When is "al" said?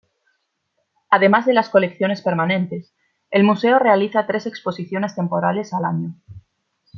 5.75-5.85